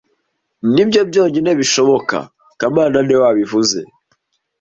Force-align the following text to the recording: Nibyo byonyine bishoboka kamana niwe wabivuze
Nibyo 0.73 1.01
byonyine 1.09 1.51
bishoboka 1.59 2.17
kamana 2.59 2.97
niwe 3.03 3.21
wabivuze 3.25 3.79